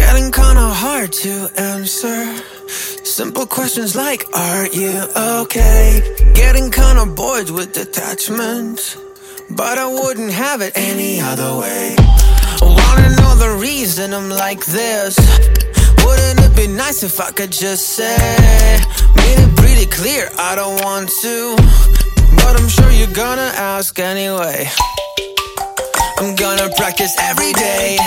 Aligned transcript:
Getting 0.00 0.30
kinda 0.30 0.68
hard 0.84 1.12
to 1.24 1.34
answer. 1.56 2.18
Simple 3.02 3.46
questions 3.46 3.96
like, 3.96 4.22
are 4.32 4.66
you 4.80 4.94
okay? 5.40 5.86
Getting 6.34 6.70
kinda 6.70 7.04
bored 7.06 7.50
with 7.50 7.72
detachment. 7.72 8.78
But 9.50 9.76
I 9.78 9.86
wouldn't 9.86 10.32
have 10.32 10.60
it 10.60 10.72
any 10.76 11.20
other 11.20 11.50
way. 11.62 11.96
Wanna 12.62 13.10
know 13.20 13.34
the 13.46 13.52
reason 13.68 14.14
I'm 14.14 14.30
like 14.30 14.64
this? 14.66 15.16
Wouldn't 16.04 16.40
it 16.46 16.54
be 16.54 16.66
nice 16.68 17.02
if 17.02 17.20
I 17.20 17.30
could 17.32 17.50
just 17.50 17.84
say? 17.98 18.18
Made 19.16 19.38
it 19.46 19.52
pretty 19.56 19.86
clear 19.86 20.30
I 20.38 20.54
don't 20.54 20.78
want 20.84 21.10
to. 21.22 21.56
But 22.40 22.52
I'm 22.58 22.68
sure 22.68 22.90
you're 22.90 23.16
gonna 23.24 23.52
ask 23.74 23.98
anyway. 23.98 24.70
I'm 26.18 26.34
gonna 26.34 26.68
practice 26.76 27.14
every 27.18 27.52
day. 27.52 27.98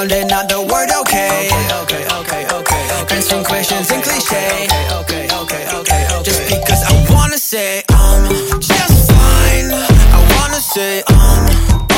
Sounding 0.00 0.32
out 0.32 0.48
the 0.48 0.56
word 0.56 0.88
okay. 1.04 1.52
Okay, 1.84 2.08
okay, 2.08 2.44
okay, 2.48 2.48
okay. 2.56 3.14
Answering 3.14 3.44
questions 3.44 3.92
in 3.92 4.00
cliche. 4.00 4.64
Okay, 4.96 5.28
okay, 5.28 5.28
okay, 5.28 6.08
okay. 6.08 6.22
Just 6.24 6.40
because 6.48 6.80
I 6.88 6.96
wanna 7.12 7.36
say 7.36 7.84
I'm 7.90 8.24
just 8.64 9.12
fine. 9.12 9.68
I 9.68 10.20
wanna 10.40 10.56
say 10.56 11.04
I'm 11.04 11.44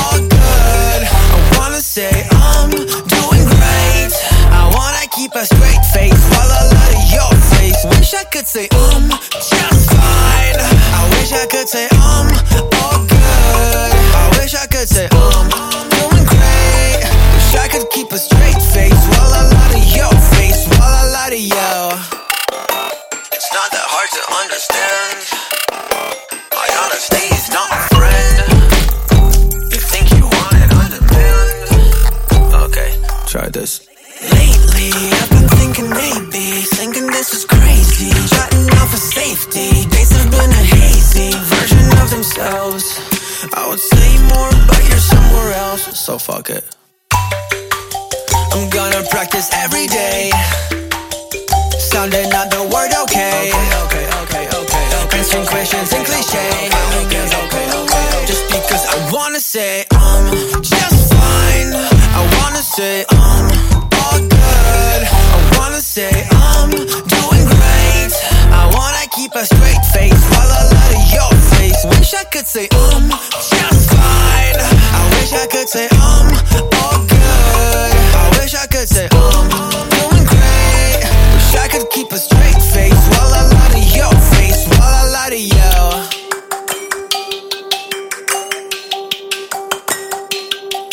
all 0.03 0.19
good. 0.19 1.01
I 1.07 1.39
wanna 1.55 1.79
say 1.79 2.11
I'm 2.35 2.75
doing 2.75 3.47
great. 3.55 4.11
I 4.51 4.67
wanna 4.75 5.07
keep 5.15 5.37
a 5.39 5.47
straight 5.47 5.85
face 5.95 6.19
while 6.35 6.51
I 6.51 6.75
lie 6.75 6.99
to 6.99 7.03
your 7.07 7.31
face. 7.55 7.87
Wish 7.87 8.15
I 8.15 8.25
could 8.25 8.49
say 8.49 8.67
I'm 8.73 9.11
just 9.31 9.87
fine. 9.95 10.59
I 10.59 11.07
wish 11.15 11.31
I 11.31 11.47
could 11.47 11.69
say 11.69 11.87
I'm 11.93 12.27
all 12.83 12.99
good. 13.07 13.91
I 14.19 14.27
wish 14.43 14.57
I 14.57 14.67
could 14.67 14.89
say 14.89 15.07
hard 24.03 24.11
to 24.19 24.25
understand. 24.43 25.19
My 26.51 26.69
honesty 26.83 27.25
is 27.39 27.47
not 27.51 27.71
a 27.71 27.81
friend. 27.95 28.35
You 29.71 29.79
think 29.79 30.11
you 30.11 30.25
want 30.27 30.55
it 30.59 30.71
on 30.75 30.87
demand? 30.91 31.51
Okay, 32.67 32.91
try 33.27 33.49
this. 33.49 33.87
Lately, 34.23 34.91
I've 34.91 35.31
been 35.31 35.49
thinking 35.61 35.91
maybe, 35.91 36.67
thinking 36.79 37.07
this 37.07 37.33
is 37.33 37.45
crazy. 37.45 38.11
Jotting 38.35 38.71
off 38.81 38.91
for 38.91 38.97
safety. 38.97 39.87
Days 39.89 40.11
have 40.19 40.31
been 40.31 40.51
a 40.51 40.65
hazy 40.75 41.31
version 41.55 41.87
of 42.03 42.11
themselves. 42.11 42.85
I 43.55 43.69
would 43.69 43.81
say 43.81 44.19
more, 44.35 44.51
but 44.67 44.83
you're 44.89 45.07
somewhere 45.15 45.53
else, 45.55 45.85
so 45.99 46.19
fuck 46.19 46.51
it. 46.51 46.65
I'm 48.53 48.69
gonna 48.71 49.03
practice 49.11 49.49
every 49.53 49.87
day. 49.87 50.33
say 59.53 59.85
I'm 59.93 60.33
just 60.63 61.13
fine. 61.13 61.73
I 62.17 62.23
wanna 62.41 62.63
say 62.65 63.05
I'm 63.11 63.45
all 64.01 64.19
good. 64.19 65.01
I 65.37 65.59
wanna 65.59 65.83
say 65.83 66.09
I'm 66.33 66.71
doing 66.71 67.45
great. 67.53 68.13
I 68.49 68.65
wanna 68.73 69.05
keep 69.13 69.35
a 69.35 69.45
straight 69.45 69.85
face 69.93 70.23
while 70.33 70.49
I 70.49 70.63
lie 70.73 70.93
to 70.97 71.01
your 71.13 71.33
face. 71.53 71.85
Wish 71.85 72.15
I 72.15 72.25
could 72.33 72.47
say 72.47 72.67
I'm 72.73 73.11
just 73.11 73.91
fine. 73.93 74.57
I 74.57 75.03
wish 75.21 75.33
I 75.35 75.47
could 75.53 75.69
say 75.69 75.87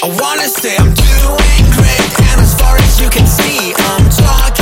I 0.01 0.07
wanna 0.07 0.47
say 0.47 0.77
I'm 0.77 0.93
doing 0.93 1.71
great, 1.75 2.19
and 2.31 2.39
as 2.39 2.55
far 2.55 2.77
as 2.77 3.01
you 3.01 3.09
can 3.09 3.27
see, 3.27 3.73
I'm 3.75 4.09
talking. 4.09 4.58